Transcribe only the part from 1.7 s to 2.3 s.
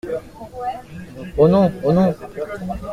oh non!